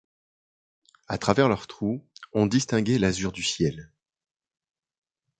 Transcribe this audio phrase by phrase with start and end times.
[1.07, 2.03] À travers leurs trous,
[2.33, 3.91] on distinguait l’azur du ciel.